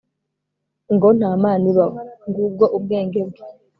[0.93, 1.99] ngo nta mana ibaho!
[2.27, 3.43] ngubwo ubwenge bwe